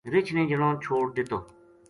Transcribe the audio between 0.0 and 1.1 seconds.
رچھ نے جنو چھوڈ